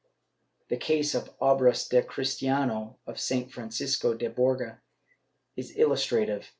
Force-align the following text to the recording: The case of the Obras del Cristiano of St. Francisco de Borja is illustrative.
The 0.69 0.77
case 0.77 1.13
of 1.13 1.25
the 1.25 1.31
Obras 1.39 1.87
del 1.87 2.01
Cristiano 2.01 2.97
of 3.05 3.19
St. 3.19 3.51
Francisco 3.51 4.15
de 4.15 4.29
Borja 4.31 4.81
is 5.55 5.75
illustrative. 5.75 6.47